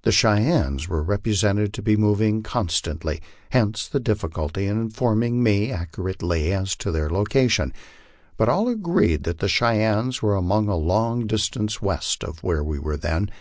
[0.00, 3.20] The Cheyennes were represented to be moving constantly,
[3.50, 7.74] hence the difficulty in informing me accurately as to their location;
[8.38, 13.26] but all agreed that the Cheyennes were a long distance west of where we then
[13.26, 13.32] were.